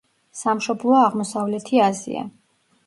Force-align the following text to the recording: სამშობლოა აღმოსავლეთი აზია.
სამშობლოა 0.39 1.03
აღმოსავლეთი 1.11 1.85
აზია. 1.91 2.29